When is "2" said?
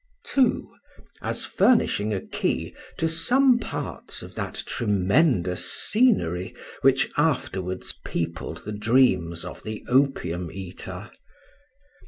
0.25-0.67